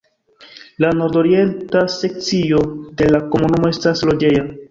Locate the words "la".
0.83-0.89, 3.17-3.23